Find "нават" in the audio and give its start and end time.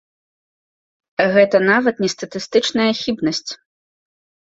1.69-1.95